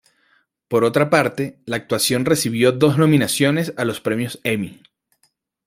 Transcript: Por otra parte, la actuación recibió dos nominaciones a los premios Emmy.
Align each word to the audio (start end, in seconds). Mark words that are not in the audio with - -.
Por 0.67 0.83
otra 0.83 1.11
parte, 1.11 1.59
la 1.67 1.75
actuación 1.75 2.25
recibió 2.25 2.71
dos 2.71 2.97
nominaciones 2.97 3.71
a 3.77 3.85
los 3.85 4.01
premios 4.01 4.39
Emmy. 4.43 4.81